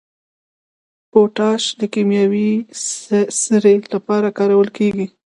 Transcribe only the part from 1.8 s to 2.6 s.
کیمیاوي